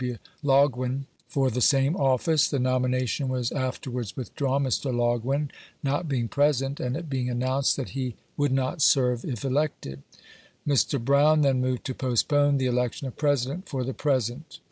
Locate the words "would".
8.35-8.51